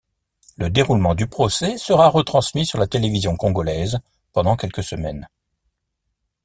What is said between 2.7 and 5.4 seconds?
la télévision congolaise pendant quelques semaines.